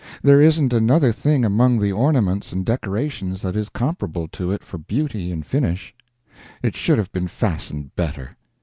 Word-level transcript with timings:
There 0.23 0.41
isn't 0.41 0.73
another 0.73 1.11
thing 1.11 1.45
among 1.45 1.77
the 1.77 1.91
ornaments 1.91 2.51
and 2.51 2.65
decorations 2.65 3.43
that 3.43 3.55
is 3.55 3.69
comparable 3.69 4.27
to 4.29 4.51
it 4.51 4.63
for 4.63 4.79
beauty 4.79 5.31
and 5.31 5.45
finish. 5.45 5.93
It 6.63 6.75
should 6.75 6.97
have 6.97 7.11
been 7.11 7.27
fastened 7.27 7.95
better. 7.95 8.31